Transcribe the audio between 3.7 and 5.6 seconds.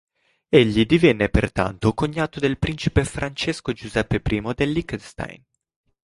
Giuseppe I del Liechtenstein.